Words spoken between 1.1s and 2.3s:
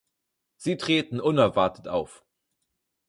unerwartet auf.